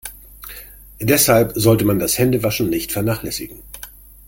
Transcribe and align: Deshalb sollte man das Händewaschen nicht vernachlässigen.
Deshalb 0.99 1.51
sollte 1.53 1.85
man 1.85 1.99
das 1.99 2.17
Händewaschen 2.17 2.71
nicht 2.71 2.91
vernachlässigen. 2.91 3.61